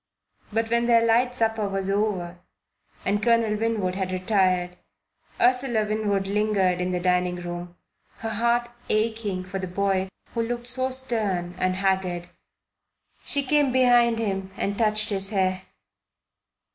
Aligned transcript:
But 0.51 0.71
when 0.71 0.87
their 0.87 1.05
light 1.05 1.35
supper 1.35 1.69
was 1.69 1.87
over 1.87 2.39
and 3.05 3.21
Colonel 3.21 3.55
Winwood 3.55 3.93
had 3.93 4.11
retired, 4.11 4.75
Ursula 5.39 5.85
Winwood 5.85 6.25
lingered 6.25 6.81
in 6.81 6.89
the 6.91 6.99
dining 6.99 7.35
room, 7.35 7.75
her 8.15 8.31
heart 8.31 8.67
aching 8.89 9.43
for 9.43 9.59
the 9.59 9.67
boy 9.67 10.09
who 10.33 10.41
looked 10.41 10.65
so 10.65 10.89
stern 10.89 11.53
and 11.59 11.75
haggard. 11.75 12.29
She 13.25 13.43
came 13.43 13.71
behind 13.71 14.17
him 14.17 14.49
and 14.57 14.75
touched 14.75 15.09
his 15.09 15.29
hair. 15.29 15.67